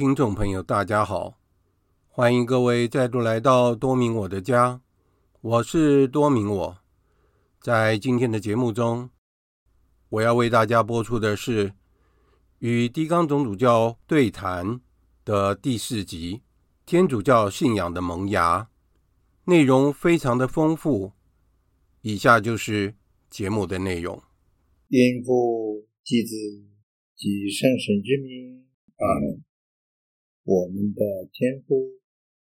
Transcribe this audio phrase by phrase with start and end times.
[0.00, 1.38] 听众朋友，大家好，
[2.08, 4.80] 欢迎各位再度来到多明我的家，
[5.42, 6.78] 我是多明我。
[7.60, 9.10] 在今天的节目中，
[10.08, 11.74] 我要为大家播出的是
[12.60, 14.80] 与狄刚总主教对谈
[15.22, 16.36] 的第四集
[16.86, 18.60] 《天主教信仰的萌芽》，
[19.44, 21.12] 内容非常的丰富。
[22.00, 22.94] 以下就是
[23.28, 24.22] 节目的内容。
[24.88, 26.34] 因父及子
[27.14, 28.64] 及圣神之名。
[28.96, 29.49] 阿门。
[30.44, 32.00] 我们的天父，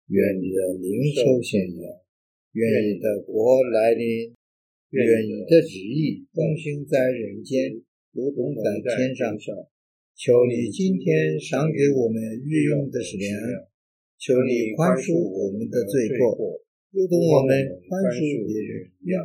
[0.07, 1.85] 愿你的灵受显扬，
[2.53, 4.33] 愿你的国来临，
[4.89, 7.81] 愿你的旨意奉行在人间，
[8.11, 9.37] 如同在天上。
[10.15, 13.33] 求你今天赏给我们日用的食粮，
[14.17, 16.61] 求你宽恕我们的罪过，
[16.91, 17.53] 如同我们
[17.89, 19.23] 宽恕别人一样。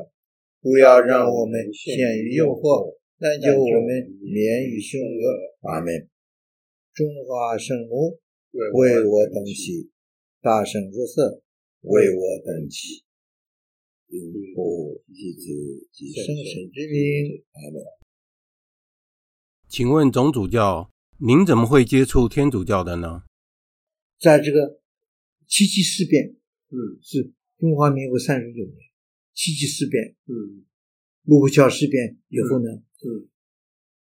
[0.61, 5.71] 不要让我们陷于诱惑，但求我们免于凶恶。
[5.71, 6.09] 阿门。
[6.93, 8.19] 中华圣母，
[8.53, 9.91] 为我等起；
[10.41, 11.43] 大圣若瑟，
[11.83, 13.05] 为我等起。
[14.09, 17.45] 因父及子及圣神之名。
[17.53, 17.83] 阿门。
[19.69, 23.25] 请问总主教，您怎么会接触天主教的呢？
[24.19, 24.81] 在这个
[25.47, 26.37] 七七事变，
[26.71, 28.77] 嗯，是中华民国三十九年，
[29.35, 30.65] 七七事变，嗯，
[31.25, 32.71] 卢沟桥事变以后呢，
[33.05, 33.29] 嗯，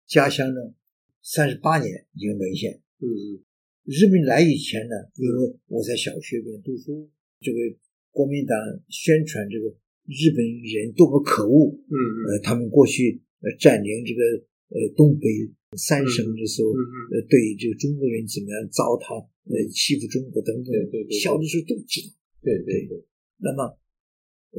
[0.05, 0.75] 家乡呢，
[1.23, 2.79] 三十八年已经沦陷。
[2.99, 3.43] 嗯嗯，
[3.85, 7.07] 日本来以前呢，因为我在小学里面读书，
[7.39, 7.57] 这个
[8.09, 8.57] 国民党
[8.89, 9.69] 宣传这个
[10.09, 14.21] 日本人多么可恶，嗯嗯，呃，他们过去呃占领这个
[14.73, 15.29] 呃东北
[15.77, 19.21] 三省的时候，嗯嗯，呃，对这个中国人怎么样糟蹋，
[19.53, 22.09] 呃，欺负中国等等，对对对，小的时候都知道，
[22.41, 23.05] 对对对。
[23.37, 23.77] 那么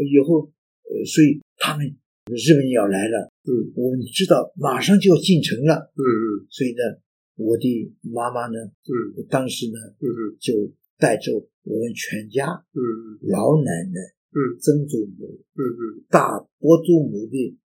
[0.07, 0.47] 以后，
[0.87, 1.83] 呃，所以他们
[2.31, 7.03] 日本人要来了，嗯，我们知道马上就要进城了，嗯嗯，所以呢。
[7.37, 8.59] 我的妈妈呢？
[8.89, 11.33] 嗯，当时呢，嗯嗯，就带着
[11.65, 12.81] 我们全家，嗯。
[12.81, 14.01] 嗯，老奶奶，
[14.33, 17.57] 嗯，曾祖母，嗯嗯，大伯祖母的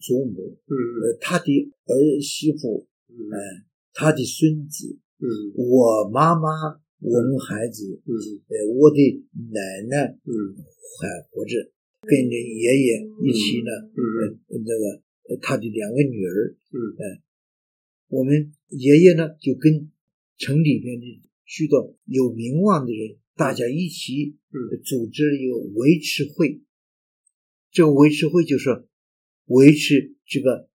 [0.00, 3.16] 祖母，嗯嗯，呃，他的儿媳妇，嗯，
[3.92, 5.26] 他的孙子，嗯，
[5.56, 6.48] 我妈妈，
[7.00, 8.12] 我们孩子，嗯，
[8.48, 10.32] 呃，我的奶奶，嗯，
[11.00, 11.70] 还活着，
[12.02, 15.02] 跟着爷爷一起呢，嗯，那个
[15.42, 16.78] 他的两个女儿，嗯，
[18.08, 19.90] 我们爷爷呢，就跟
[20.38, 24.36] 城里边的许多有名望的人，大家一起
[24.84, 26.60] 组织了一个维持会。
[27.72, 28.86] 这个维持会就是，
[29.46, 30.68] 维持这个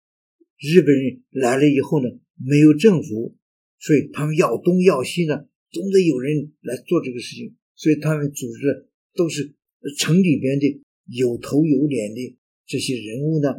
[0.59, 3.37] 日本人来了以后呢，没有政府，
[3.79, 7.55] 所以他们要东要西呢，总得有人来做这个事情。
[7.77, 9.55] 所以他们组织的都是
[9.99, 12.37] 城里边的有头有脸的
[12.67, 13.55] 这些人物呢，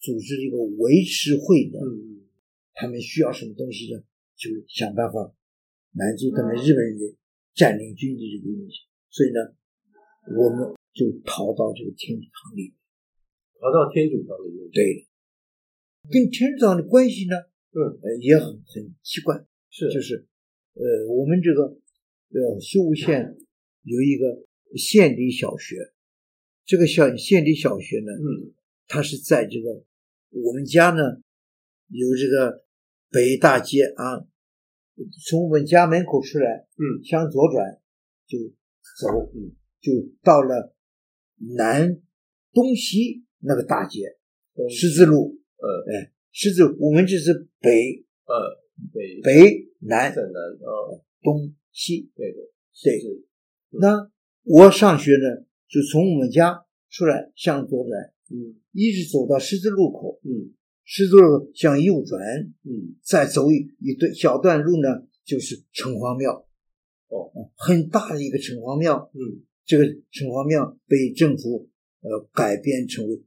[0.00, 1.78] 组织了一个维持会的。
[2.80, 4.00] 他们需要什么东西呢？
[4.40, 5.36] 就想办法
[5.92, 7.14] 满足他们日本人的
[7.52, 8.88] 占领军的这个东西。
[9.10, 9.52] 所以呢，
[10.34, 12.72] 我们就逃到这个天主堂里，
[13.60, 14.70] 逃到天主堂里面。
[14.72, 15.06] 对，
[16.10, 17.36] 跟天主堂的关系呢，
[17.76, 19.44] 嗯，也很很奇怪。
[19.68, 20.26] 是，就是，
[20.72, 21.76] 呃，我们这个
[22.32, 23.36] 呃修武县
[23.82, 24.46] 有一个
[24.78, 25.76] 县立小学，
[26.64, 28.54] 这个小县立小学呢，嗯，
[28.88, 29.84] 它是在这个
[30.30, 31.20] 我们家呢
[31.88, 32.64] 有这个。
[33.10, 34.24] 北大街啊，
[35.28, 37.80] 从我们家门口出来，嗯，向左转
[38.26, 38.38] 就
[39.00, 39.92] 走，嗯，就
[40.22, 40.74] 到了
[41.56, 42.00] 南
[42.52, 44.16] 东西那个大街，
[44.68, 48.62] 十字路，呃，哎，十字，我们这是北，呃，
[48.94, 49.20] 北。
[49.22, 52.50] 北南，南，呃，东西，对对。
[52.82, 53.24] 对。
[53.70, 54.10] 那
[54.44, 60.54] 我上学呢，就从我们家出来向左转，嗯，一直走到十字路口，嗯。
[60.92, 62.20] 十字路向右转，
[62.64, 66.44] 嗯，再走一一段小段路呢，就是城隍庙，
[67.06, 71.70] 哦，很大的一个城隍庙，嗯，这个城隍庙被政府
[72.00, 73.22] 呃改编成为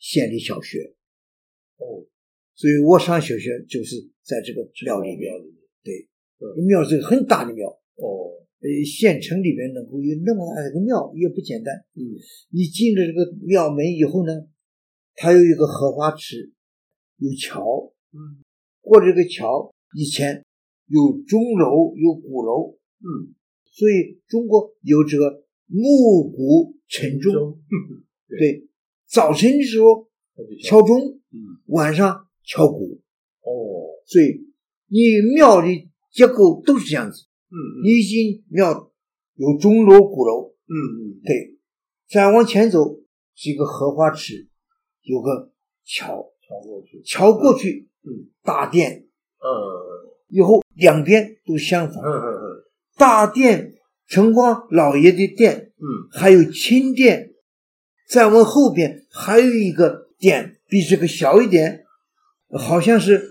[0.00, 0.92] 县立小学，
[1.76, 2.02] 哦，
[2.56, 5.32] 所以我上小学就是在这个庙里边，
[5.84, 6.08] 对，
[6.66, 12.02] 庙是个很大的庙，哦，呃，县城里边能够有那么大的一个庙也不简单，嗯，
[12.50, 14.32] 你进了这个庙门以后呢，
[15.14, 16.50] 它有一个荷花池。
[17.16, 18.42] 有桥，嗯，
[18.80, 20.44] 过这个桥以前
[20.86, 23.34] 有钟楼，有鼓楼，嗯，
[23.70, 27.32] 所以中国有这个暮鼓晨钟，
[28.28, 28.68] 对，对，
[29.06, 30.08] 早晨的时候
[30.62, 33.00] 敲钟，嗯，晚上敲鼓，
[33.42, 34.46] 哦，所以
[34.88, 35.68] 你庙的
[36.12, 38.92] 结构都是这样子，嗯，你进庙
[39.34, 41.56] 有钟楼、鼓楼，嗯嗯，对，
[42.08, 43.00] 再往前走
[43.34, 44.48] 是一个荷花池，
[45.02, 45.52] 有个
[45.84, 46.33] 桥。
[46.46, 49.06] 桥过去，桥过去，嗯，大殿，
[49.38, 49.48] 嗯，
[50.28, 52.64] 以后两边都相反，嗯嗯嗯，
[52.96, 53.74] 大殿
[54.08, 57.30] 城光老爷的殿，嗯，还有亲殿，
[58.08, 61.84] 在我们后边还有一个殿，比这个小一点，
[62.50, 63.30] 好像是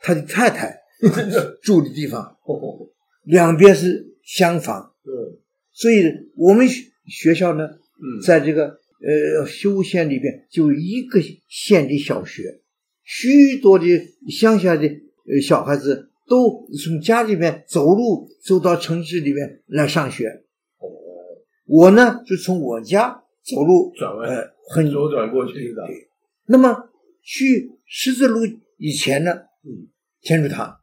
[0.00, 0.78] 他的太太
[1.62, 2.36] 住的地方，
[3.24, 5.38] 两边是厢房，嗯，
[5.72, 6.04] 所以
[6.36, 6.66] 我们
[7.06, 12.60] 学校呢，嗯，在这个呃修县里边就一个县的小学，
[13.02, 13.86] 许多的
[14.28, 16.10] 乡下的呃小孩子。
[16.28, 20.26] 都从家里面走路走到城市里面来上学。
[20.78, 20.90] 哦，
[21.66, 25.86] 我呢就从我家走路转弯，呃，很左转过去的。
[25.86, 26.08] 对。
[26.46, 26.90] 那么
[27.22, 28.40] 去十字路
[28.76, 29.86] 以前呢，嗯，
[30.20, 30.80] 天主堂。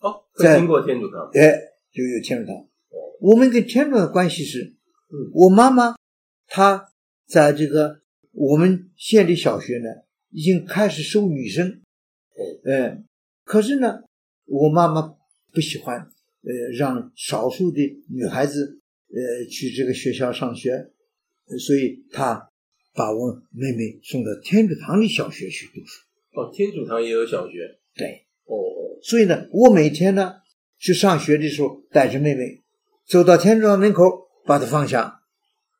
[0.00, 1.52] 哦，在经过天主堂，哎，
[1.92, 2.56] 就有天主堂。
[2.56, 4.74] 哦，我们跟天主堂的关系是，
[5.10, 5.96] 嗯，我妈妈
[6.46, 6.91] 她
[7.26, 8.00] 在这个
[8.32, 9.88] 我们县里小学呢，
[10.30, 11.82] 已经开始收女生。
[12.34, 13.02] 哦，哎，
[13.44, 14.02] 可是呢。
[14.44, 15.14] 我妈妈
[15.54, 17.80] 不喜欢，呃，让少数的
[18.10, 20.90] 女孩子，呃，去这个学校上学，
[21.58, 22.50] 所以她
[22.92, 26.02] 把我妹妹送到天主堂的小学去读书。
[26.32, 27.78] 哦，天主堂也有小学。
[27.94, 28.26] 对。
[28.44, 28.98] 哦哦。
[29.02, 30.34] 所以呢，我每天呢
[30.76, 32.60] 去上学的时候，带着妹妹
[33.06, 35.22] 走到天主堂门口，把她放下，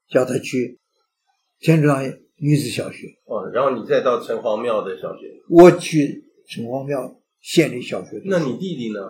[0.08, 0.78] 叫她去
[1.62, 2.04] 天主堂
[2.36, 3.06] 女子小学。
[3.24, 5.32] 哦，然后你再到城隍庙的小学。
[5.48, 7.16] 我去城隍庙。
[7.44, 9.00] 县立小学，那你弟弟呢？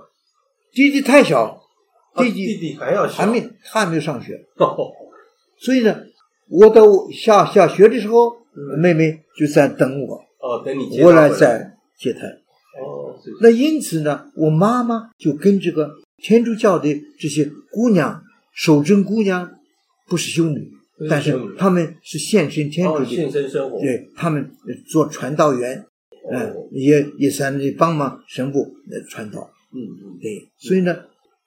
[0.72, 1.60] 弟弟太小，
[2.16, 4.90] 弟弟、啊、弟弟还要小还没他还没有上学，哦、
[5.58, 6.02] 所以呢，
[6.48, 10.14] 我到下下学的时候，嗯、妹妹就在等我。
[10.38, 12.20] 哦，等你接我来再接她。
[12.80, 16.88] 哦，那因此呢，我妈妈就跟这个天主教的
[17.18, 18.22] 这些姑娘、
[18.54, 19.58] 守贞姑娘，
[20.08, 20.70] 不是修女，是
[21.08, 24.50] 但是他们是献身天主的，献身生活，对，他们
[24.86, 25.86] 做传道员。
[26.30, 29.50] 嗯，也也算是帮忙神父来传道。
[29.74, 30.96] 嗯嗯，对，所以呢，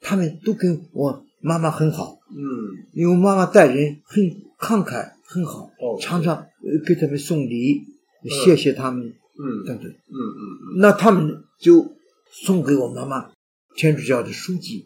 [0.02, 2.20] 他们都跟我妈妈很好。
[2.30, 2.44] 嗯，
[2.92, 4.22] 因为我妈妈待人很
[4.60, 5.72] 慷慨，很好。
[5.80, 6.46] 哦，常常
[6.86, 7.84] 给他们送礼，
[8.44, 9.08] 谢谢他们。
[9.08, 9.88] 嗯，等等。
[9.88, 11.96] 嗯嗯，那他们就
[12.30, 13.32] 送给我妈妈
[13.78, 14.86] 天主教的书籍，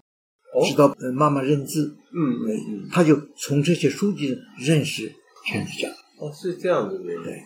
[0.70, 1.98] 知道妈妈认字。
[2.12, 5.14] 嗯嗯，他就从这些书籍认识
[5.46, 5.90] 天主教。
[6.20, 7.06] 哦，是这样子的。
[7.24, 7.42] 对。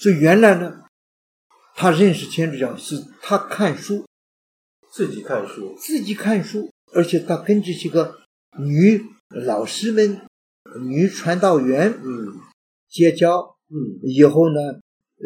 [0.00, 0.84] 所以原来呢。
[1.72, 4.04] 他认识天主教是他看书，
[4.92, 8.18] 自己看书，自己看书，而且他跟这些个
[8.58, 10.20] 女老师们、
[10.82, 12.34] 女传道员，嗯，
[12.86, 14.60] 结交，嗯，以后呢，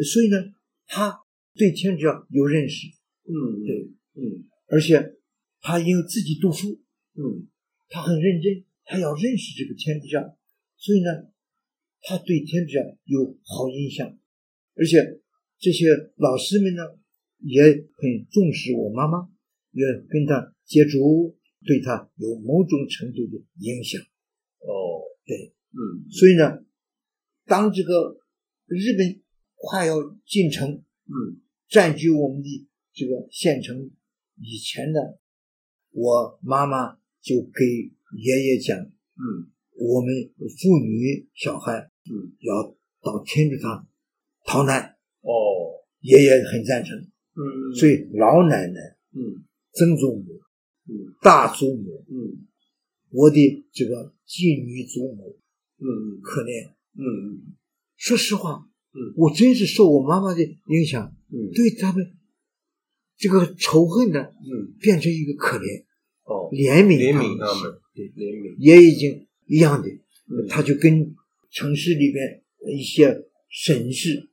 [0.01, 0.37] 所以呢，
[0.87, 1.19] 他
[1.55, 2.87] 对天主教有认识，
[3.25, 5.14] 嗯，对，嗯，而且
[5.65, 6.79] 他因为自己读书，
[7.17, 7.49] 嗯，
[7.89, 10.37] 他很认真，他要认识这个天主教，
[10.77, 11.09] 所以呢，
[12.03, 14.15] 他对天主教有好印象，
[14.75, 15.21] 而且。
[15.57, 16.83] 这些老师们呢，
[17.39, 19.29] 也很重视我妈妈，
[19.71, 21.33] 也跟他接触，
[21.65, 24.01] 对他有某种程度的影响。
[24.59, 26.65] 哦，对，嗯，所以呢，
[27.45, 28.19] 当这个
[28.67, 29.23] 日本
[29.55, 29.95] 快要
[30.27, 33.89] 进城，嗯，占据我们的这个县城
[34.35, 34.99] 以前呢，
[35.95, 37.65] 我妈妈就给
[38.17, 39.47] 爷爷讲，嗯，
[39.77, 43.87] 我们妇女小孩，嗯，要到天主堂
[44.43, 44.97] 逃难。
[45.21, 45.31] 哦，
[46.01, 48.79] 爷爷很赞成，嗯，所以老奶奶，
[49.13, 50.41] 嗯，曾祖母，
[50.87, 52.45] 嗯，大祖母，嗯，
[53.11, 55.39] 我的这个继女祖母，
[55.79, 57.55] 嗯，可怜，嗯嗯，
[57.95, 62.05] 说实话，嗯，我真是受我妈妈的影响，嗯，对他们
[63.17, 65.83] 这个仇恨呢，嗯，变成一个可怜，
[66.25, 71.15] 哦，怜悯怜悯他们，对，怜悯，也已经一样的，嗯，他就跟
[71.51, 72.43] 城市里边
[72.77, 74.29] 一些绅士。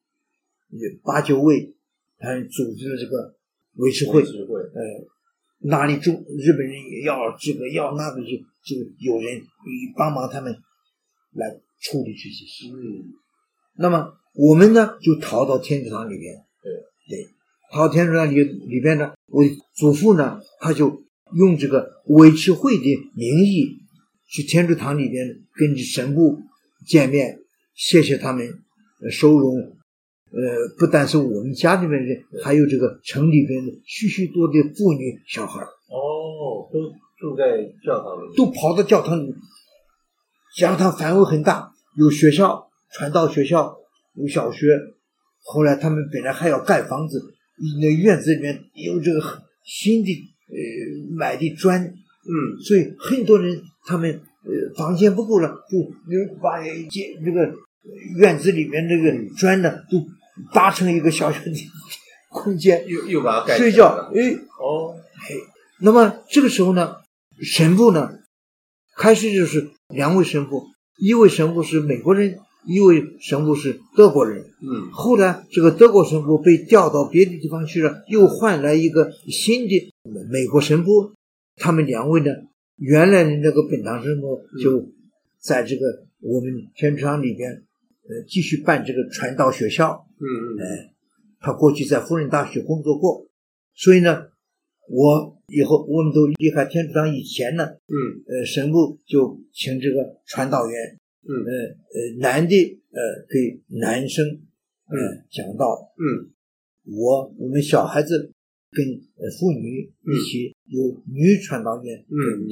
[1.05, 1.75] 八九位，
[2.19, 3.37] 他组织了这个
[3.75, 4.81] 维持会，维持会，呃，
[5.69, 8.31] 哪里中日本人也要这个要那个就，
[8.65, 9.43] 就就有人
[9.97, 10.53] 帮忙他们
[11.33, 12.73] 来处理这些事。
[12.73, 13.13] 嗯，
[13.77, 16.73] 那么我们呢就逃到天主堂里边，对。
[17.09, 17.29] 对，
[17.73, 19.43] 逃到天主堂里里边呢，我
[19.75, 21.03] 祖父呢他就
[21.35, 22.85] 用这个维持会的
[23.17, 23.79] 名义
[24.29, 26.39] 去天主堂里边跟神父
[26.87, 27.39] 见面，
[27.75, 28.47] 谢谢他们
[29.11, 29.57] 收容。
[29.57, 30.41] 呃，
[30.79, 37.45] 不但是我们家里面人，还有这个城里边的许许多多的妇女小孩哦，都住在
[37.85, 39.35] 教堂里，都跑到教堂里。
[40.57, 43.77] 教堂范围很大，有学校、传道学校，
[44.15, 44.79] 有小学。
[45.45, 47.32] 后来他们本来还要盖房子，
[47.81, 50.11] 那院子里面有这个新的
[50.49, 54.11] 呃买的砖，嗯，所以很多人他们
[54.45, 56.69] 呃房间不够了，就把这
[57.25, 57.55] 这个
[58.17, 60.05] 院子里面这个砖呢都。
[60.51, 61.53] 搭成一个小小的
[62.31, 64.11] 空间，又又把它盖睡觉。
[64.15, 64.97] 哎，哦，
[65.29, 65.37] 嘿，
[65.81, 66.97] 那么这个时候呢，
[67.43, 68.11] 神父呢
[68.97, 70.65] 开始就是两位神父，
[70.97, 74.45] 一位神父是美国人，一位神父是德国人。
[74.61, 79.93] 嗯，后来这个德国神父被调到别的地方去了，又换来一个新的
[80.31, 81.13] 美国神父。
[81.57, 82.31] 他们两位呢，
[82.77, 84.89] 原来的那个本堂神父就
[85.39, 87.51] 在这个我们天主堂里边，
[88.09, 90.07] 呃，继续办这个传道学校。
[90.19, 90.95] 嗯嗯，哎，
[91.41, 93.27] 他过去在辅仁大学工作过，
[93.75, 94.29] 所以呢，
[94.89, 97.95] 我以后我们都离开天主堂以前呢，嗯，
[98.29, 101.53] 呃，神父就请这个传道员，嗯，呃
[101.93, 102.55] 呃，男的
[102.91, 104.27] 呃给男生，
[104.87, 106.31] 呃讲道，嗯，
[106.85, 108.33] 我我们小孩子。
[108.75, 112.49] 跟呃妇女一起有女传道员，嗯嗯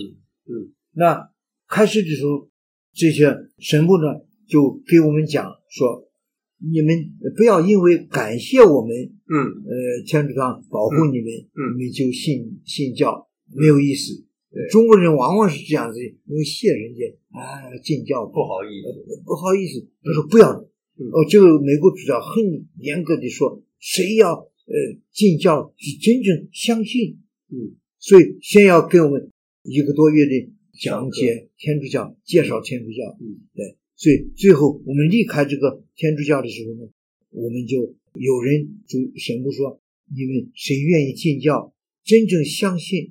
[0.53, 1.31] 嗯，那
[1.67, 2.47] 开始的时候，
[2.93, 6.11] 这些神父呢就给我们讲说，
[6.59, 6.95] 你们
[7.35, 8.95] 不要因为感谢我们，
[9.33, 9.65] 嗯。
[9.65, 14.23] 呃天主堂保护你们，嗯，你们就信信教，没有意思。
[14.52, 24.47] 对，中国人往往是这样子，因为谢人家啊进教不好意思，不好意思，他说不要，哦，这个美国主教很严格的说，谁要。
[24.71, 24.76] 呃，
[25.12, 27.19] 进教是真正相信，
[27.50, 29.28] 嗯，所以先要给我们
[29.64, 30.49] 一个多月的
[30.80, 36.88] 讲解天主教，介绍天主教，嗯，对，所以最后我们离开这个天主教的时候呢，
[37.30, 37.78] 我们就
[38.14, 43.11] 有人就神父说，你们谁愿意进教，真正相信，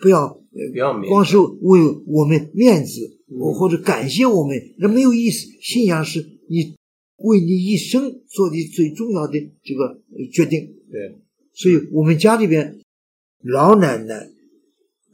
[0.00, 0.28] 不要
[0.72, 5.46] 不要光是为我们面子，嗯，或者感谢我们，那没有意思。
[5.60, 6.74] 信仰是你
[7.16, 10.00] 为你一生做的最重要的这个
[10.32, 10.74] 决定。
[10.90, 11.18] 对，
[11.52, 12.78] 所以我们家里边，
[13.42, 14.28] 老奶奶、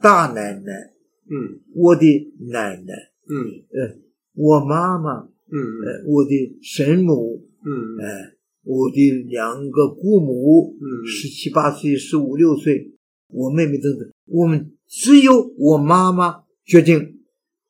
[0.01, 0.93] 大奶奶，
[1.29, 2.05] 嗯，我的
[2.49, 2.93] 奶奶，
[3.29, 3.35] 嗯，
[3.71, 3.97] 呃，
[4.33, 12.93] 我妈妈，嗯，呃，我的神母，嗯，呃，我的两个姑母，嗯，十七八岁、十五六岁，
[13.27, 17.19] 我妹妹等等，我们只有我妈妈决定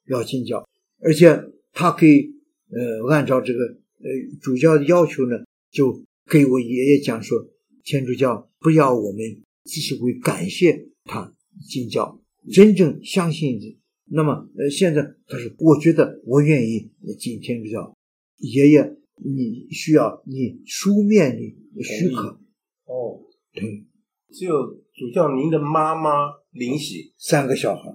[0.07, 0.67] 要进教，
[0.99, 2.33] 而且她可以，
[2.69, 4.09] 呃，按照这个呃
[4.41, 5.37] 主教的要求呢，
[5.71, 7.47] 就给我爷爷讲说。
[7.89, 9.19] 天主教不要我们
[9.63, 11.33] 只是会感谢他
[11.69, 12.21] 进教，
[12.51, 13.79] 真正相信的。
[14.11, 17.95] 那么，呃，现在他说，我觉得我愿意进天主教。
[18.39, 22.41] 爷爷，你需要你书面的许可。
[22.87, 23.21] 哦，
[23.53, 23.85] 对，
[24.31, 24.53] 只有
[24.93, 26.11] 主教您的妈妈
[26.51, 27.89] 领喜，三个小孩。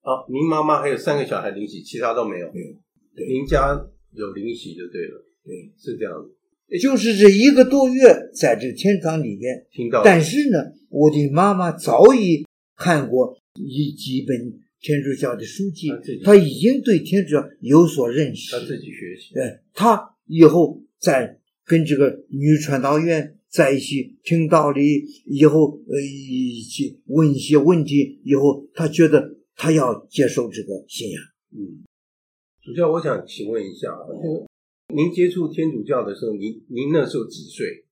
[0.00, 2.46] 啊，您妈妈还有三个小孩领喜，其他都没有。
[2.52, 2.66] 没有。
[3.14, 3.78] 对，您家
[4.12, 5.24] 有领喜就对了。
[5.44, 6.36] 对，是这样子。
[6.80, 8.02] 就是这一个多月
[8.34, 10.58] 在这天堂里面听到，但是呢，
[10.88, 12.46] 我的妈妈早已
[12.76, 15.90] 看过一几本天主教的书籍，
[16.24, 18.56] 她已经对天主教有所认识。
[18.56, 31.22] 她自己学习，对，她以后在跟这个女传道员在一起听道理，以后呃一起问一些问题，以后他觉得他要接受这个信仰。
[31.50, 31.84] 嗯，
[32.62, 34.08] 主教，我想请问一下啊。
[34.94, 37.84] 您接触天主教的时候，您您那时候几岁？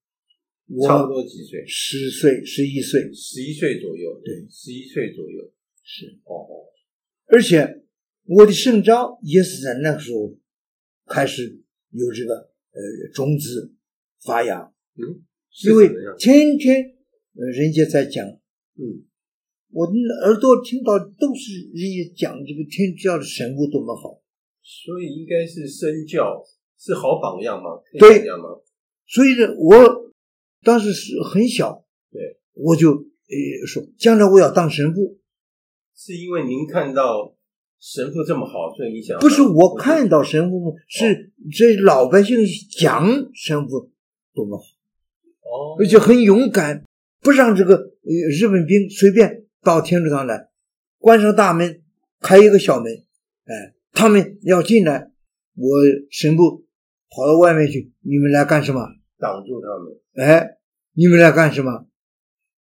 [0.86, 1.62] 差不多几岁？
[1.66, 4.18] 十岁、十一岁、十一岁左右。
[4.24, 5.52] 对，十一岁左右。
[5.82, 6.72] 是哦哦。
[7.26, 7.82] 而且
[8.24, 10.38] 我的圣招也是在那个时候
[11.06, 12.80] 开始有这个呃
[13.12, 13.74] 种子
[14.24, 14.72] 发芽。
[14.94, 15.22] 嗯。
[15.64, 16.94] 因为天天
[17.34, 19.04] 呃人家在讲，嗯，
[19.72, 19.92] 我的
[20.24, 24.20] 耳朵听到都是人家讲这个天主教的神父多么好，
[24.62, 26.42] 所以应该是身教。
[26.82, 27.72] 是好榜样吗？
[27.98, 28.24] 对？
[29.06, 30.10] 所以呢，我
[30.62, 35.20] 当时是很小，对，我就呃说，将来我要当神父。
[35.94, 37.36] 是因为您看到
[37.78, 39.20] 神父这么好，所以你想？
[39.20, 42.38] 不是我看到神父，是这老百姓
[42.70, 43.90] 讲神父
[44.32, 44.64] 多么好，
[45.50, 46.84] 哦，而且很勇敢，
[47.20, 50.48] 不让这个呃日本兵随便到天主堂来，
[50.98, 51.82] 关上大门，
[52.20, 52.92] 开一个小门，
[53.44, 55.10] 哎，他们要进来，
[55.56, 55.68] 我
[56.10, 56.64] 神父。
[57.12, 58.86] 跑到外面去，你们来干什么？
[59.18, 60.28] 挡住他们。
[60.28, 60.58] 哎，
[60.94, 61.88] 你们来干什么？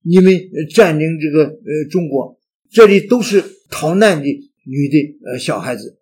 [0.03, 0.33] 你们
[0.73, 2.39] 占领这个呃中国，
[2.71, 5.99] 这里都是逃难的女的呃小孩子。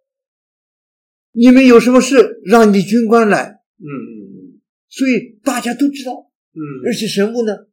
[1.34, 3.60] 你们有什么事，让你的军官来。
[3.76, 4.62] 嗯嗯嗯。
[4.88, 6.29] 所以大家都知道。
[6.54, 6.60] 嗯。
[6.86, 7.68] 而且神父呢，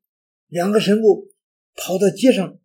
[0.48, 1.28] 两个神父
[1.74, 2.58] 跑到街上，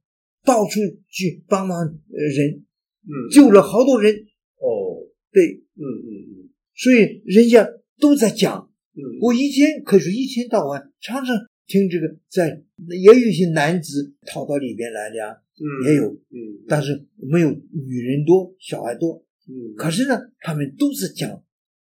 [0.44, 2.63] 到处去帮忙呃人。
[3.03, 3.30] 嗯。
[3.32, 4.13] 救了好多人。
[4.58, 5.08] 哦。
[5.32, 5.63] 对。
[5.75, 6.50] 嗯嗯嗯。
[6.75, 7.68] 所以人家。
[8.01, 11.36] 都在讲，嗯，我一天可是一天到晚常常
[11.68, 21.30] 听这个，在也有一些男子逃到里边来的啊，嗯，也有，嗯，但是没有女人多，小孩多，嗯，可是呢，他们都是讲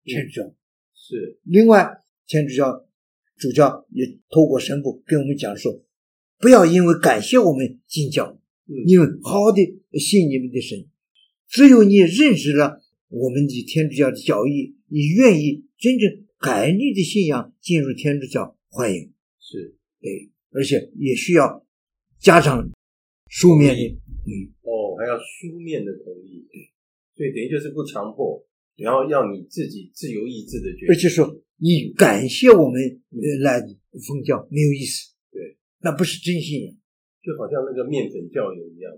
[0.02, 0.56] 天主教，嗯，
[0.96, 1.38] 是。
[1.44, 2.84] 另外，天主教
[3.40, 5.82] 主教也透过神父跟我们讲说，
[6.38, 10.86] 不要因为感谢我们进教，嗯，因为好好的信你们的神，
[11.48, 19.10] 只有你认识了我们的天主教的教义，你愿意真正改你的信仰，进入天主教，欢迎。
[19.40, 21.66] 是，对，而且也需要
[22.18, 22.70] 家长
[23.28, 24.52] 书面的同意。
[24.60, 26.46] 哦，还要书面的同意。
[26.52, 26.68] 对，
[27.16, 30.88] 所以等于就是不强迫，然后要你自己自由意志的决定。
[30.90, 31.26] 而且说
[31.62, 32.80] 你感谢我们
[33.42, 35.12] 来奉教没有意思。
[35.30, 36.74] 对，那不是真信仰，
[37.22, 38.90] 就好像那个面粉教友一样。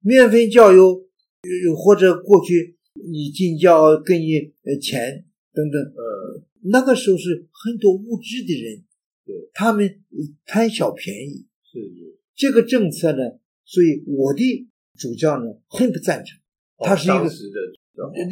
[0.00, 1.08] 面粉教友，
[1.76, 5.24] 或者过去你进教给你钱
[5.54, 8.84] 等等，呃，那个时候是很多无知的人，
[9.24, 10.02] 对，他们
[10.44, 16.38] 贪小便宜，是是，这个政策呢，所以我的主教呢很不赞成，
[16.76, 17.24] 他是一个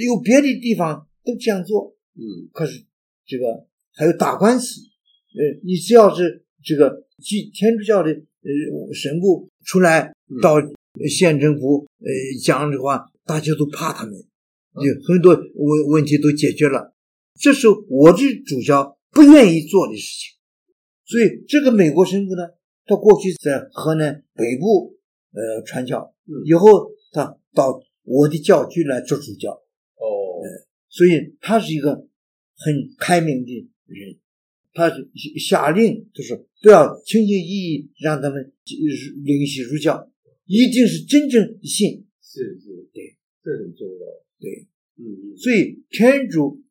[0.04, 2.84] 有别的地方都这样做，嗯，可是
[3.28, 7.04] 这个还有打官司，呃，你只要是这个
[7.54, 10.12] 天主教的呃神父出来
[10.42, 10.56] 到。
[11.08, 12.10] 县政府呃
[12.42, 16.92] 讲的话，大家都怕他们，有很多问问题都解决了。
[17.38, 20.34] 这是我的主教不愿意做的事情。
[21.04, 22.42] 所以这个美国神父呢，
[22.84, 24.96] 他过去在河南北部
[25.30, 26.12] 呃传教，
[26.44, 29.52] 以后他到我的教区来做主教。
[29.52, 30.02] 哦，
[30.42, 32.07] 呃，所以他是一个
[32.58, 34.18] 很开明的人，
[34.74, 38.52] 他是下令就是不要轻轻易易让他们
[39.24, 40.10] 领洗入教。
[40.44, 44.06] 一定是真正信，是是，对，这很重要，
[44.40, 44.66] 对，
[44.96, 46.62] 嗯嗯，所以天主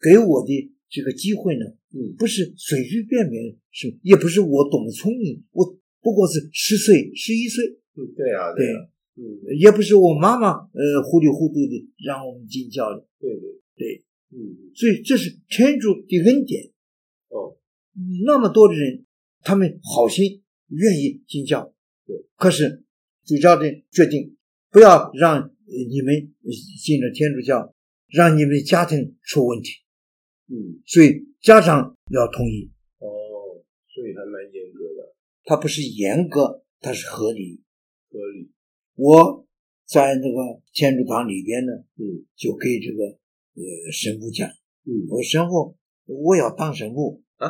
[0.00, 5.64] 给我的这个机会呢，嗯，不是随随便便，是也不是我懂得聪明，我
[6.02, 7.64] 不过是十岁、十一岁，
[7.96, 9.24] 嗯，对啊，对啊，嗯，
[9.58, 13.56] 也不是我妈妈呃糊里糊涂的让我们进教的，对对。
[13.76, 14.02] 对，
[14.36, 16.70] 嗯，所以这是天主的恩典，
[17.28, 17.56] 哦，
[18.26, 19.06] 那么多的人，
[19.42, 21.74] 他们好心愿意进教，
[22.06, 22.84] 对，可是。
[23.28, 24.36] 主教的决定，
[24.70, 26.32] 不要让你们
[26.80, 27.74] 进了天主教，
[28.06, 29.70] 让你们家庭出问题。
[30.46, 32.70] 嗯，所以家长要同意。
[32.98, 35.16] 哦，所以还蛮严格的。
[35.42, 37.64] 他不是严格，他是合理。
[38.12, 38.52] 合理。
[38.94, 39.44] 我
[39.84, 43.18] 在那个天主堂里边呢，嗯，就给这个
[43.56, 44.48] 呃神父讲，
[44.84, 47.48] 嗯，我神父我要当神父啊，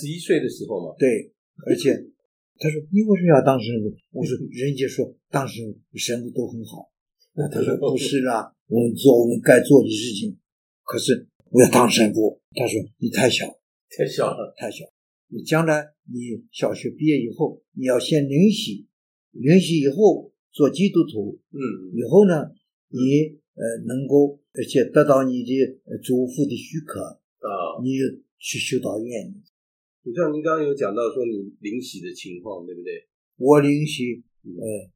[0.00, 0.96] 十一岁的时候嘛。
[0.98, 1.32] 对，
[1.66, 1.92] 而且。
[2.58, 5.64] 他说：“你为什么要当神父？”我说：“人家说当神
[5.96, 6.92] 神父都很好。”
[7.34, 10.38] 那他说：“不是啦，我们做我们该做的事情。
[10.84, 13.46] 可是我要当神父。”他说：“你太小，
[13.90, 14.84] 太小了，太小。
[15.26, 18.86] 你将来你小学毕业以后，你要先领洗，
[19.32, 21.40] 领洗以后做基督徒。
[21.50, 21.58] 嗯，
[21.98, 22.52] 以后呢，
[22.90, 27.90] 你呃能够而且得到你的祖父的许可啊，你
[28.38, 29.34] 去修道院。”
[30.04, 33.06] 就像您刚刚有讲到说你临洗的情况，对不对？
[33.36, 34.90] 我临洗，呃，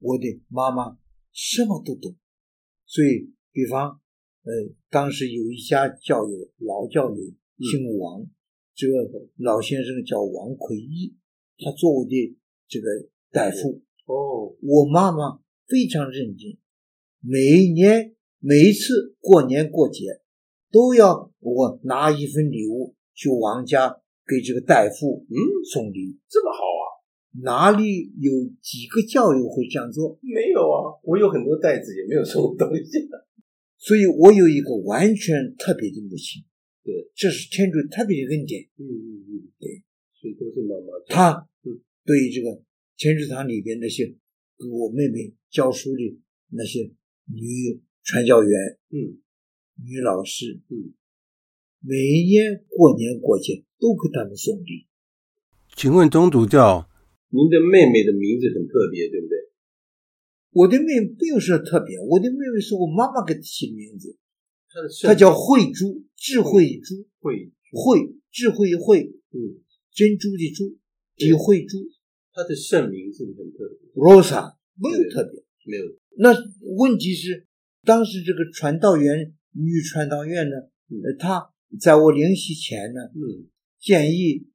[0.00, 0.98] 我的妈妈
[1.32, 2.16] 什么都懂，
[2.84, 4.00] 所以，比方，
[4.42, 4.52] 呃，
[4.90, 7.16] 当时有一家教友，老教友，
[7.58, 8.30] 姓王，嗯、
[8.74, 11.14] 这个老先生叫王奎一，
[11.58, 12.86] 他做我的这个
[13.30, 13.82] 大夫。
[14.06, 16.56] 哦，我妈妈非常认真，
[17.28, 20.22] 每一年每一次过年过节，
[20.72, 24.00] 都要我拿一份礼物去王家。
[24.28, 25.36] 给这个大夫嗯
[25.72, 26.84] 送礼，这么好啊？
[27.40, 30.18] 哪里有几个教友会这样做？
[30.20, 33.26] 没有啊，我有很多袋子也没有送东西的。
[33.80, 36.44] 所以我有一个完全特别的母亲，
[36.84, 38.68] 对，这是天主特别的恩典。
[38.76, 39.82] 嗯嗯嗯，对，
[40.20, 40.92] 所以都是妈妈。
[41.08, 41.48] 他
[42.04, 42.60] 对这个
[42.98, 44.04] 天主堂里边那些
[44.58, 46.90] 给我妹妹教书的那些
[47.30, 49.20] 女传教员，嗯，
[49.84, 50.94] 女老师，嗯。
[51.80, 54.88] 每一年过年过节都给他们送礼。
[55.76, 56.88] 请问宗主教，
[57.30, 59.38] 您的妹妹的名字很特别，对不对？
[60.50, 64.16] 我的妹妹并不是特别，我的妹妹是我妈妈给她起的名字，
[64.68, 69.62] 她的她叫慧珠，智慧珠，慧慧智慧慧，嗯，
[69.92, 70.76] 珍珠的珠，
[71.14, 71.78] 李慧珠。
[72.32, 75.84] 她的圣名是不是很特别？Rosa 没有特别，没有。
[76.20, 76.34] 那
[76.76, 77.46] 问题是，
[77.84, 80.56] 当时这个传道员女传道员呢，
[81.04, 81.50] 呃，她。
[81.78, 83.44] 在我临洗前呢，嗯，
[83.78, 84.46] 建议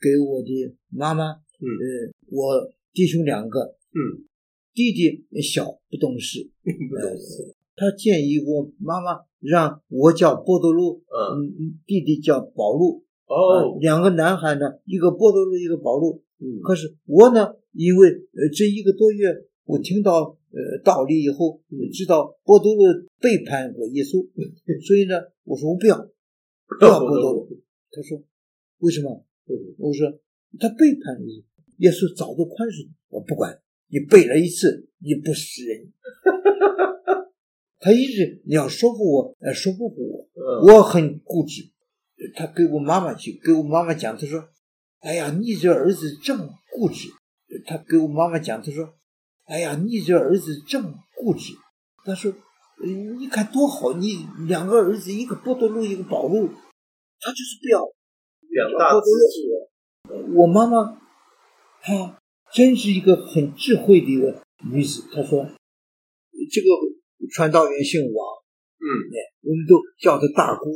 [0.00, 4.24] 给我的妈妈，嗯，呃，我弟兄两个，嗯，
[4.72, 19.28] 弟弟小不懂事，不懂事，他建议我妈妈让我叫波多路，嗯，弟弟叫保路，哦，两个男孩呢，一个波多路，一个保路，嗯，可是我呢，因为呃这一个多月，
[19.64, 21.60] 我听到呃道理以后，
[21.92, 22.84] 知道波多罗
[23.20, 24.26] 背叛过耶稣，
[24.86, 25.96] 所以呢，我说我不要。
[26.80, 27.48] 不要波多罗，
[27.90, 28.22] 他说
[28.80, 29.26] ：“为什么？”
[29.76, 30.10] 我说
[30.58, 31.44] ：“他背叛你，
[31.84, 32.94] 耶稣早都宽恕你。
[33.10, 35.92] 我不管你背了一次，你不是人。
[37.78, 41.70] 他一直你要说服我，呃，说不服我，我很固执。
[42.34, 44.48] 他给我妈妈去，给我妈妈讲，他说
[45.00, 47.10] ：“哎呀，你这儿子这么固执。”
[47.68, 48.94] 他给我妈妈讲，他说
[49.44, 51.54] ：“哎呀，你这儿子这么固执。”
[52.04, 52.32] 他说
[53.18, 56.48] ：“你看多好，你两个儿子，一个波多禄，一个保禄，
[57.20, 57.80] 他就是不要
[58.50, 61.00] 两大支柱。”我妈妈，
[61.80, 62.20] 她
[62.52, 65.04] 真是一个很智慧的一个女子。
[65.12, 65.46] 她说
[66.50, 66.66] ：“这个
[67.32, 68.26] 传道员姓王，
[68.78, 68.88] 嗯，
[69.42, 70.70] 我们都叫他大姑，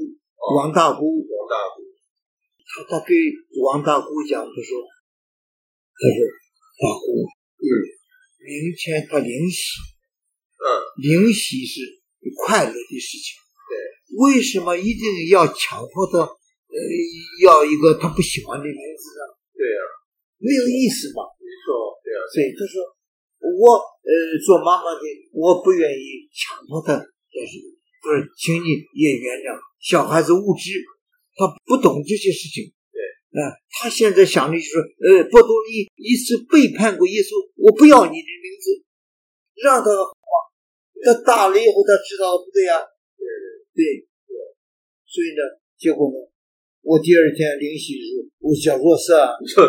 [0.56, 1.82] 王大姑。”王大姑，
[2.66, 3.16] 他他对
[3.62, 4.70] 王大姑讲，他说
[5.94, 6.18] ：“他说
[6.78, 7.06] 大姑，
[7.62, 7.66] 嗯，
[8.46, 9.74] 明天他领喜，
[10.62, 10.64] 嗯，
[11.02, 11.82] 灵喜是
[12.46, 13.34] 快乐的事情，
[13.66, 13.74] 对，
[14.22, 15.02] 为什么一定
[15.34, 16.76] 要强迫他，呃，
[17.42, 19.20] 要一个他不喜欢的名字呢？
[19.50, 19.80] 对呀，
[20.38, 22.78] 没有意思嘛，没错，对呀，所以他说
[23.42, 24.10] 我呃
[24.46, 25.02] 做妈妈的，
[25.34, 27.52] 我不愿意强迫他，但是
[28.00, 30.70] 不是，请你也原谅小孩子无知。”
[31.36, 32.72] 他不懂这些事情，对，
[33.36, 35.68] 啊，他现在想的就是，呃，波多禄
[36.00, 38.80] 一次背叛过耶稣，我不要你的名字，
[39.60, 40.28] 让他好，
[41.04, 43.20] 他大了以后他知道不对呀，对
[43.76, 44.32] 对对，
[45.04, 46.16] 所以呢，结果呢，
[46.80, 49.12] 我第二天灵洗时，我叫若瑟，
[49.44, 49.68] 若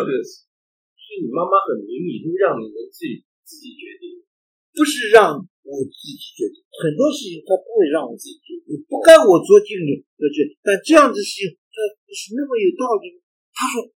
[0.96, 4.24] 所以你妈妈很明理，都让你们自己自己决定，
[4.72, 11.52] 不是让我自己决定，很多事情他不会让我自己决定，不该我做经理的决，但这样的事情。
[11.78, 13.22] 他是那么有道理。
[13.58, 13.90] 他说，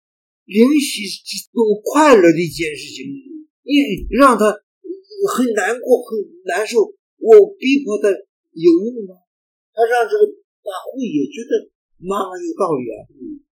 [0.49, 3.12] 领洗是多快乐的一件事情，
[3.61, 4.49] 你让他
[5.37, 6.16] 很难过、很
[6.49, 6.81] 难受，
[7.20, 7.29] 我
[7.61, 9.20] 逼迫他有用吗？
[9.77, 10.33] 他让这个
[10.64, 11.68] 大会也觉得
[12.01, 13.05] 妈妈有道理啊。
[13.12, 13.44] 嗯，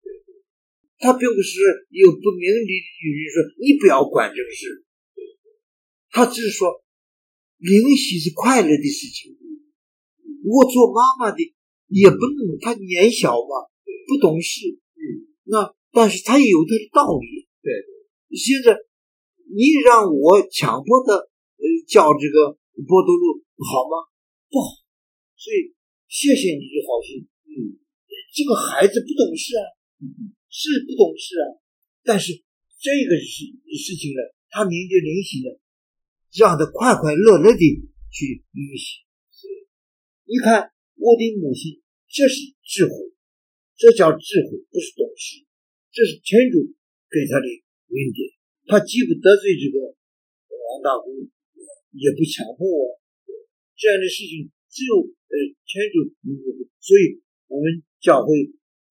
[1.02, 1.58] 他并不是
[1.90, 4.86] 有不明理的女人说你不要管这个事，
[6.14, 6.70] 他只是说
[7.58, 9.34] 领洗是快乐的事情。
[10.46, 11.42] 我做妈妈的
[11.88, 13.66] 也不能，他年小嘛。
[14.08, 14.60] 不懂事，
[14.94, 15.02] 嗯，
[15.42, 17.72] 那但是他也有他的道理，对。
[18.36, 18.76] 现在
[19.48, 24.04] 你让我强迫他，呃，叫这个波多路好吗？
[24.52, 24.84] 不好，
[25.40, 25.72] 所以
[26.04, 27.80] 谢谢你的好心，嗯，
[28.36, 29.64] 这个孩子不懂事啊，
[30.04, 31.64] 嗯，是不懂事啊，
[32.04, 32.44] 但是
[32.76, 34.20] 这个事事情呢，
[34.52, 35.48] 他明天领洗呢，
[36.36, 37.64] 让他快快乐乐的
[38.12, 39.00] 去旅行。
[40.28, 41.80] 你看我的母亲，
[42.12, 42.92] 这是智慧。
[43.78, 45.45] 这叫智慧，不是懂事。
[45.96, 46.60] 这是天主
[47.08, 48.36] 给他的恩典。
[48.68, 51.24] 他既不得罪这个王大姑，
[51.96, 53.00] 也不强迫我。
[53.72, 56.12] 这样的事情只有呃天主。
[56.84, 58.28] 所以我们教会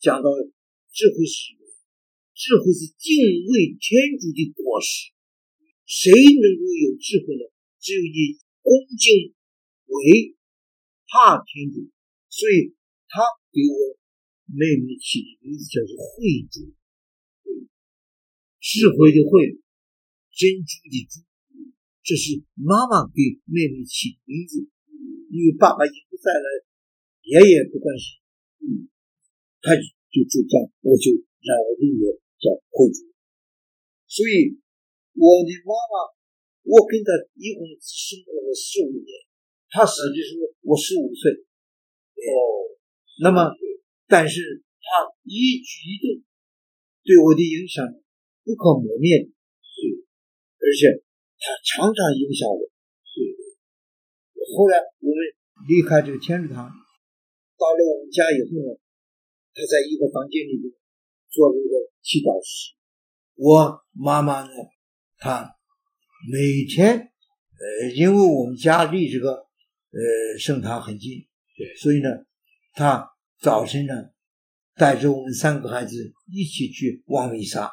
[0.02, 0.34] 讲到
[0.90, 1.54] 智慧是，
[2.34, 3.14] 智慧是敬
[3.54, 5.14] 畏天主的果实。
[5.86, 7.46] 谁能够有智慧呢？
[7.78, 9.30] 只有以恭敬
[9.94, 10.34] 为
[11.06, 11.86] 怕天主。
[12.34, 12.74] 所以
[13.06, 13.22] 他
[13.54, 13.94] 给我。
[14.46, 16.70] 妹妹起的名字叫做慧珠，
[18.66, 19.62] 智慧的慧，
[20.34, 21.22] 珍珠的珠，
[22.02, 24.66] 这是妈妈给妹妹起的名字。
[25.30, 26.66] 因为爸爸已经不在了，
[27.22, 28.18] 爷爷不关心，
[28.66, 28.90] 嗯，
[29.62, 29.86] 他就
[30.18, 31.14] 就这样，我就
[31.46, 33.06] 让我的女儿叫慧珠。
[34.10, 34.58] 所以
[35.14, 36.18] 我的妈妈，
[36.66, 39.14] 我跟她一共只生活了十五年，
[39.70, 41.46] 她死的时候我十五岁。
[42.18, 42.34] 哦，
[43.22, 43.54] 那么。
[44.08, 44.86] 但是她
[45.22, 46.26] 一举一动
[47.04, 47.86] 对我的影响
[48.46, 49.74] 不可磨灭，是，
[50.62, 51.02] 而且
[51.42, 52.62] 他常常影响我。
[53.04, 53.20] 是，
[54.56, 55.18] 后来我们
[55.68, 56.70] 离开这个天主堂，
[57.58, 58.78] 到了我们家以后呢，
[59.52, 60.72] 他在一个房间里面
[61.32, 62.78] 做了一个祈祷室。
[63.34, 64.54] 我妈妈呢，
[65.18, 65.58] 她
[66.32, 69.32] 每天，呃，因为我们家离这个
[69.92, 71.28] 呃圣堂很近，
[71.58, 72.10] 对，所以呢，
[72.74, 73.12] 她。
[73.38, 73.94] 早晨呢，
[74.76, 77.70] 带着我们三个孩子一起去望弥撒，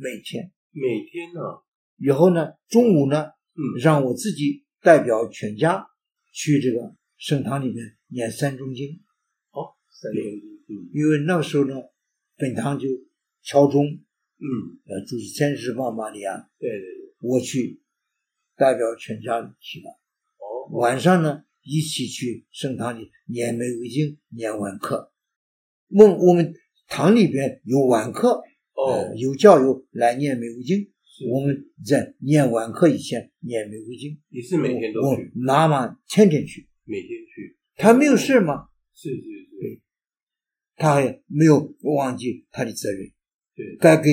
[0.00, 1.40] 每天每天呢，
[1.98, 5.86] 以后呢，中午呢，嗯，让我自己代表全家
[6.32, 9.00] 去这个圣堂里面念三中经。
[9.50, 11.74] 哦，三中经，嗯，因为那个时候呢，
[12.38, 12.88] 本堂就
[13.42, 14.46] 敲钟，嗯，
[14.86, 17.82] 呃，就是天使妈玛利亚，对对对，我去
[18.56, 19.90] 代表全家去了。
[20.38, 21.44] 哦，晚上呢。
[21.62, 25.12] 一起去圣堂里念玫瑰经，念晚课。
[25.90, 26.54] 我我们
[26.88, 28.40] 堂里边有晚课，
[29.16, 30.90] 有教友来念玫瑰经。
[31.28, 34.20] 我们在念晚课以前念玫瑰经。
[34.28, 35.06] 你是每天都去？
[35.06, 37.58] 我妈妈天天去，每天去。
[37.76, 38.68] 他没有事吗？
[38.94, 39.22] 是是是。
[39.60, 39.80] 对，
[40.76, 43.10] 她也没有忘记他的责任。
[43.54, 44.10] 对，该给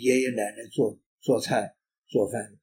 [0.00, 1.74] 爷爷奶奶做做菜
[2.08, 2.56] 做饭。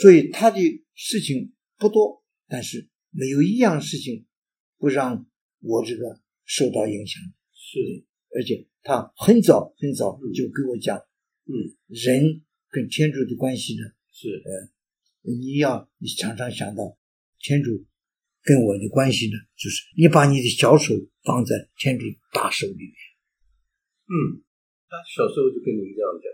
[0.00, 0.58] 所以他的
[0.94, 2.88] 事情不多，但是。
[3.14, 4.24] 没有一样事情
[4.78, 5.26] 不让
[5.60, 7.20] 我这个受到影响。
[7.52, 10.96] 是，而且他很早很早就跟我讲，
[11.44, 11.52] 嗯，
[11.88, 16.96] 人跟天主的关系呢，是，呃，你要你常常想到
[17.38, 17.84] 天主
[18.42, 22.94] 跟我的关系呢，就是你把你的小手放在天主大手里面。
[24.08, 24.42] 嗯，
[24.88, 26.26] 他小时候就跟您这样讲，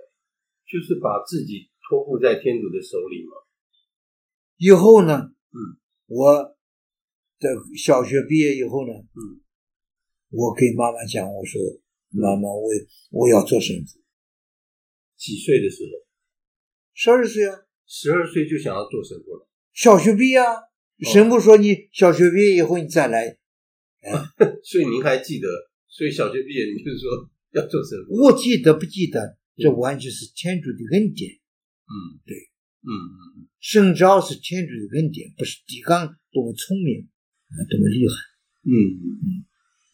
[0.66, 3.32] 就是把自己托付在天主的手里嘛。
[4.56, 5.58] 以后呢，嗯，
[6.06, 6.56] 我
[7.38, 9.42] 在小学毕业以后呢，嗯，
[10.30, 11.60] 我给妈妈讲，我说
[12.10, 12.68] 妈妈，我
[13.10, 14.00] 我要做神父。
[15.16, 16.06] 几岁的时候？
[16.94, 19.48] 十二岁啊，十二岁就想要做神父了。
[19.72, 20.46] 小学毕业啊，
[21.12, 23.38] 神父说你小学毕业以后你再来。
[24.08, 24.14] 哦、
[24.62, 25.48] 所以您还记得？
[25.88, 28.14] 所以小学毕业你就说 要做神父？
[28.22, 29.36] 我记得不记得？
[29.56, 31.32] 这完全是天主的恩典。
[31.32, 32.36] 嗯，对。
[32.80, 37.08] 嗯嗯嗯，圣召是天主的恩典，不是狄刚多么聪明
[37.50, 38.14] 啊，多么厉害。
[38.62, 39.26] 嗯嗯嗯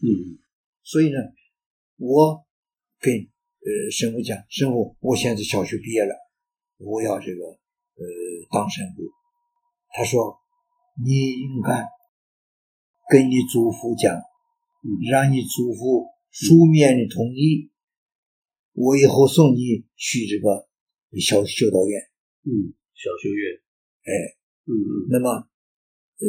[0.05, 0.38] 嗯，
[0.83, 1.16] 所以呢，
[1.96, 2.44] 我
[3.00, 6.14] 跟呃神父讲，神父，我现在小学毕业了，
[6.78, 8.04] 我要这个呃
[8.50, 9.02] 当神父。
[9.96, 10.37] 他说，
[11.04, 11.87] 你应该
[13.09, 14.20] 跟你祖父讲，
[15.11, 17.70] 让你祖父书面的同意，
[18.72, 20.68] 我以后送你去这个
[21.20, 22.00] 小修道院。
[22.42, 23.62] 嗯，小学院，
[24.02, 24.12] 哎，
[24.66, 25.48] 嗯嗯，那么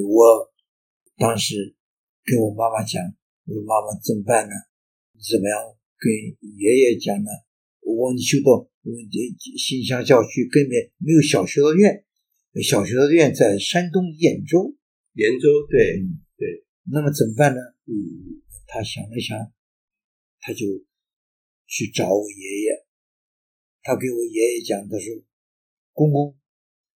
[0.07, 0.53] 我
[1.17, 1.75] 当时
[2.23, 3.01] 跟我妈妈讲，
[3.45, 4.53] 我说妈妈怎么办呢？
[5.25, 5.57] 怎么样
[5.97, 6.13] 跟
[6.57, 7.29] 爷爷讲呢？
[7.81, 8.91] 我修到，我
[9.57, 12.05] 新乡教区根本没有小学的院，
[12.63, 14.75] 小学的院在山东兖州，
[15.15, 16.65] 兖州，对，嗯，对。
[16.91, 17.61] 那么怎么办呢？
[17.85, 19.51] 嗯，他想了想，
[20.41, 20.65] 他就
[21.65, 22.85] 去找我爷爷，
[23.81, 25.23] 他给我爷爷讲，他说。
[25.97, 26.37] 公公，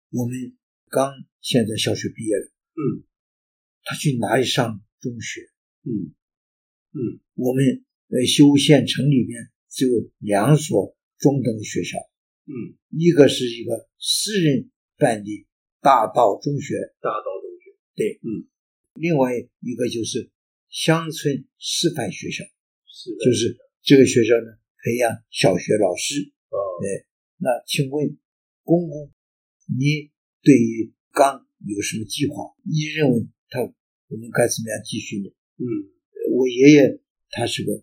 [0.09, 0.57] 我们
[0.89, 3.05] 刚现在小学毕业了，嗯，
[3.83, 5.41] 他去哪里上中学？
[5.83, 6.15] 嗯
[6.93, 11.97] 嗯，我们呃修县城里面只有两所中等学校，
[12.45, 15.29] 嗯，一个是一个私人办的
[15.81, 18.47] 大道中学，大道中学，对，嗯，
[18.95, 20.29] 另外一个就是
[20.69, 22.43] 乡村师范学校，
[22.85, 27.05] 是，就是这个学校呢培养小学老师，哦，对，
[27.37, 28.17] 那请问。
[28.69, 29.09] 公公，
[29.79, 30.11] 你
[30.43, 32.53] 对于刚有什么计划？
[32.65, 35.29] 你认为他我们该怎么样继续呢？
[35.55, 35.63] 嗯，
[36.35, 37.81] 我爷爷他是个呃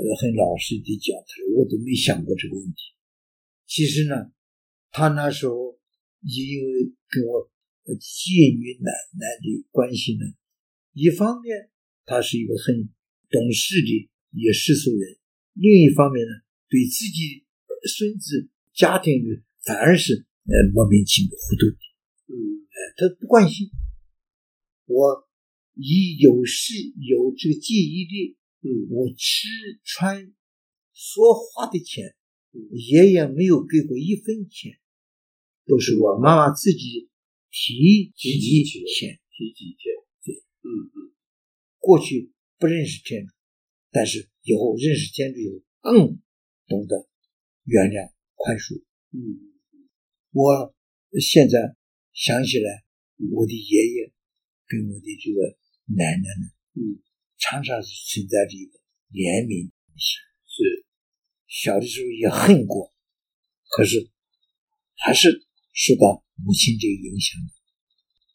[0.00, 2.96] 呃很老实的讲，他说我都没想过这个问题。
[3.66, 4.32] 其实呢，
[4.90, 5.78] 他那时候
[6.24, 7.52] 因为跟我
[8.00, 10.24] 继女奶奶的关系呢，
[10.92, 11.70] 一方面
[12.06, 12.88] 他是一个很
[13.28, 15.18] 懂事的一个世俗人，
[15.52, 16.32] 另一方面呢，
[16.68, 17.44] 对自己
[17.86, 19.42] 孙子家庭的。
[19.62, 21.66] 反而是呃莫名其妙糊涂，
[22.32, 23.68] 嗯，呃，他不关心
[24.86, 25.28] 我，
[25.74, 29.48] 以有事有这个记忆力，嗯，我吃
[29.84, 30.34] 穿
[30.92, 32.14] 说花的钱，
[32.72, 34.78] 爷爷没有给过一分钱，
[35.66, 37.08] 都是我妈妈自己
[37.50, 38.38] 提几
[38.84, 39.92] 钱，提几钱，
[40.24, 41.12] 对，嗯嗯，
[41.78, 43.32] 过去不认识天主，
[43.90, 46.20] 但是以后认识天主以后，更
[46.68, 47.08] 懂得
[47.64, 49.48] 原谅宽恕，嗯。
[50.32, 50.72] 我
[51.18, 51.74] 现在
[52.12, 52.84] 想起来，
[53.32, 54.12] 我的爷爷
[54.68, 57.02] 跟我的这个奶奶呢，嗯，
[57.40, 58.78] 常常是存在着一个
[59.10, 60.20] 怜悯心。
[60.46, 60.84] 是，
[61.48, 62.92] 小的时候也恨过，
[63.70, 64.10] 可是
[64.96, 67.40] 还是受到母亲这个影响，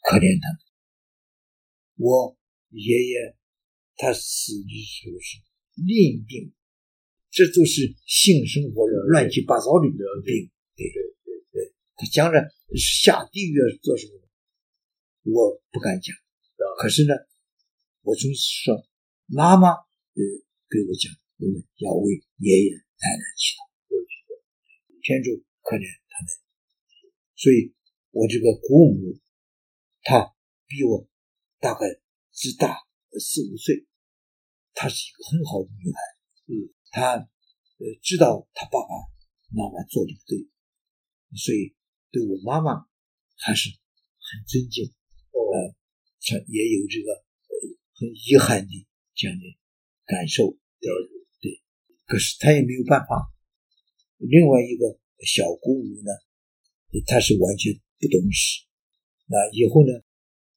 [0.10, 0.50] 可怜他。
[1.98, 2.36] 我
[2.72, 3.38] 爷爷
[3.96, 5.38] 他死的时候是
[5.76, 6.52] 淋病，
[7.32, 11.06] 这都是性生活乱七八糟的病，对对。
[11.96, 12.41] 他将来
[12.76, 14.20] 下地狱做什么？
[15.24, 16.13] 我不敢讲。
[16.78, 17.13] 可是呢，
[18.02, 18.76] 我总是说，
[19.26, 20.22] 妈妈呃
[20.70, 23.66] 给我讲，我们要为爷爷奶奶祈祷，
[25.02, 26.30] 天主可怜他们。
[27.36, 27.74] 所以，
[28.12, 29.20] 我这个姑母，
[30.04, 30.36] 她
[30.68, 31.08] 比我
[31.60, 31.86] 大概
[32.32, 32.86] 只大
[33.20, 33.86] 四五岁，
[34.74, 36.00] 她是一个很好的女孩。
[36.48, 38.90] 嗯，她呃知道她爸爸
[39.50, 40.48] 妈妈做的不对，
[41.38, 41.74] 所以。
[42.12, 42.88] 对我妈妈
[43.36, 45.76] 还是很尊敬，呃，
[46.22, 47.26] 他也有这个
[47.92, 49.43] 很遗憾的这样的
[50.06, 50.91] 感受，对
[51.41, 51.62] 对。
[52.06, 53.32] 可是他也没有办法。
[54.17, 56.12] 另外一个小姑母呢，
[57.08, 58.65] 她是完全不懂事。
[59.28, 59.91] 那以后呢，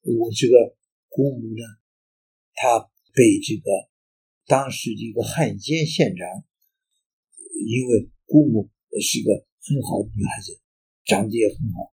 [0.03, 0.75] 我这个
[1.09, 1.63] 姑母呢，
[2.53, 3.89] 她被这个
[4.45, 6.27] 当时的一个汉奸县长，
[7.65, 8.69] 因为姑母
[9.01, 10.59] 是个很好的女孩子。
[11.05, 11.89] 长得也很好，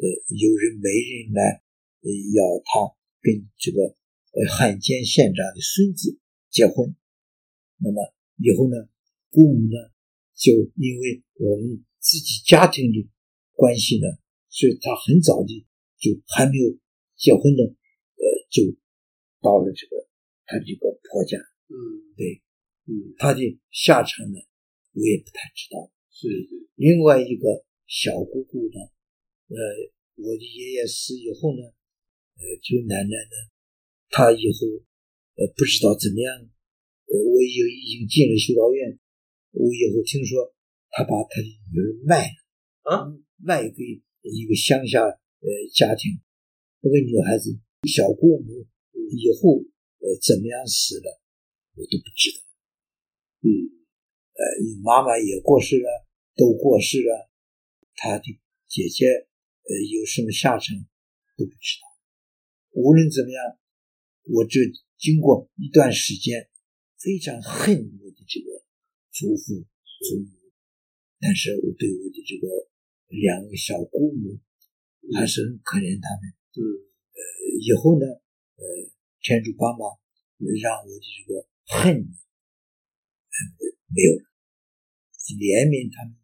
[0.00, 1.62] 呃，有人媒人来，
[2.00, 3.94] 呃，要她跟这个
[4.34, 6.18] 呃汉奸县长的孙子
[6.50, 6.94] 结婚。
[7.78, 8.88] 那么以后呢，
[9.30, 9.90] 姑母呢，
[10.34, 13.08] 就因为我们自己家庭的
[13.52, 14.06] 关系呢，
[14.48, 15.66] 所以他很早的
[15.98, 16.76] 就还没有
[17.16, 18.62] 结婚呢，呃，就
[19.40, 20.08] 到了这个
[20.46, 21.38] 他这个婆家。
[21.68, 21.74] 嗯，
[22.16, 22.42] 对，
[22.86, 24.38] 嗯，他的下场呢，
[24.92, 25.90] 我也不太知道。
[26.10, 26.68] 是是。
[26.76, 28.80] 另外一个小姑姑呢，
[29.48, 29.56] 呃，
[30.16, 31.62] 我的爷爷死以后呢，
[32.36, 33.34] 呃，这个奶奶呢，
[34.14, 34.58] 她以后
[35.34, 38.94] 呃不知道怎么样，呃，我已已经进了修道院，
[39.50, 40.54] 我以后听说
[40.94, 42.38] 他把他的女儿卖了，
[42.86, 43.10] 啊，
[43.42, 43.82] 卖给
[44.22, 46.22] 一个乡下呃家庭，
[46.78, 47.58] 那个女孩子
[47.90, 48.64] 小姑母
[49.18, 49.58] 以后
[49.98, 51.20] 呃怎么样死了，
[51.74, 52.38] 我都不知道，
[53.42, 53.82] 嗯。
[54.36, 54.42] 呃，
[54.82, 57.30] 妈妈也过世了，都过世了，
[57.94, 58.24] 他的
[58.66, 60.74] 姐姐呃有什么下场
[61.36, 61.86] 都不知道。
[62.72, 63.56] 无论怎么样，
[64.24, 64.60] 我这
[64.98, 66.48] 经过一段时间，
[66.98, 68.64] 非常恨我的这个
[69.12, 69.64] 祖父
[70.00, 70.28] 祖母，
[71.20, 72.48] 但是我对我的这个
[73.08, 74.40] 两个小姑母
[75.14, 76.32] 还是很可怜他们。
[76.56, 76.60] 嗯，
[77.12, 77.20] 呃，
[77.60, 78.64] 以后呢，呃，
[79.20, 79.84] 天主爸爸
[80.60, 82.08] 让我的这个恨。
[83.94, 84.24] 没有了，
[85.38, 86.16] 怜悯他们，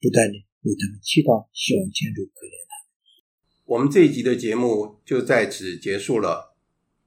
[0.00, 2.86] 不断的为他们祈祷，希望天主可怜他们。
[3.64, 6.53] 我们这一集的节目就在此结束了。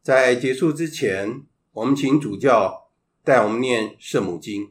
[0.07, 1.41] 在结束之前，
[1.73, 2.87] 我们请主教
[3.25, 4.69] 带我们念圣母经。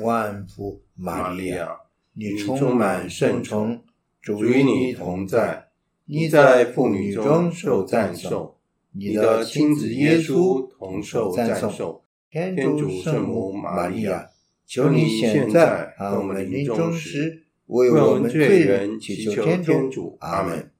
[0.00, 1.82] 万福玛利亚，
[2.14, 3.84] 你充满圣宠，
[4.20, 5.68] 主与你同在，
[6.06, 8.56] 你在妇女中受赞颂，
[8.90, 12.02] 你的亲子耶稣同受赞颂。
[12.28, 14.28] 天主圣母玛利亚，
[14.66, 20.16] 求你现在和我们临终时，为我们罪人祈求天主。
[20.18, 20.72] 阿门。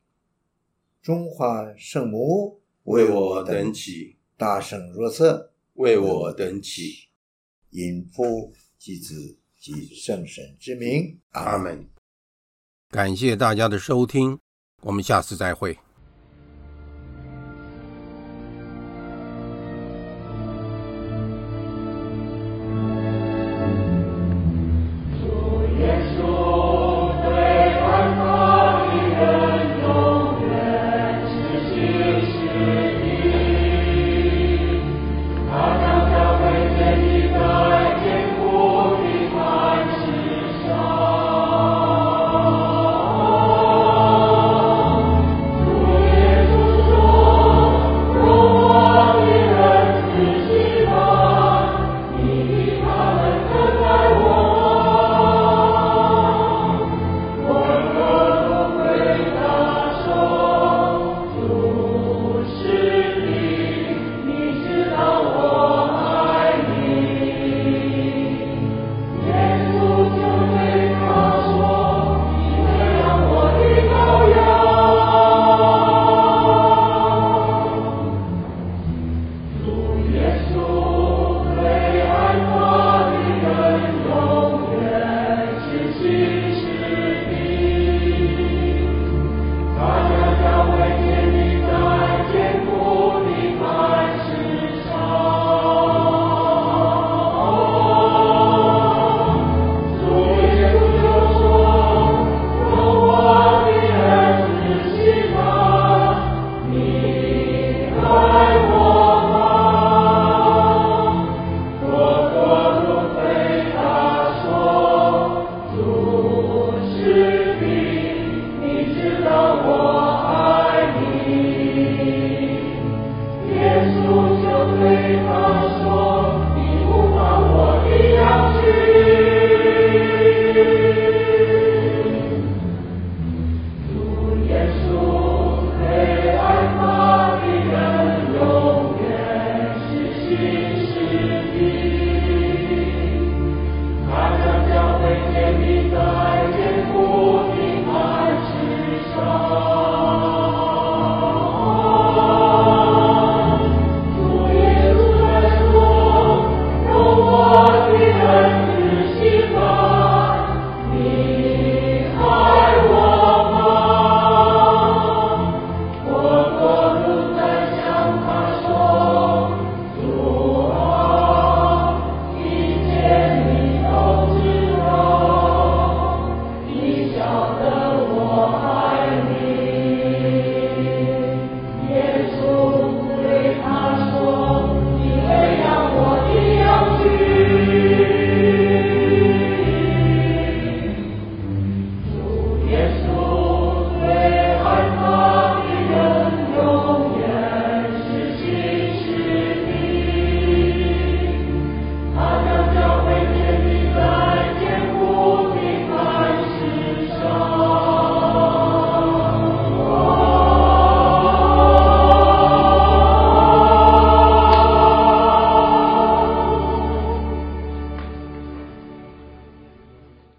[1.01, 7.09] 中华圣母，为我等起；大圣若瑟，为我等起。
[7.71, 11.89] 因父及子及圣神之名，阿门。
[12.91, 14.39] 感谢大家的收听，
[14.83, 15.77] 我们下次再会。